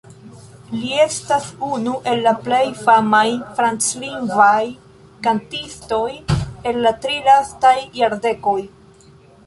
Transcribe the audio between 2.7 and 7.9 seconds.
famaj franclingvaj kantistoj el la tri lastaj